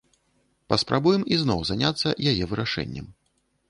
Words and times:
Паспрабуем 0.73 1.27
ізноў 1.37 1.59
заняцца 1.73 2.17
яе 2.35 2.39
вырашэннем. 2.53 3.17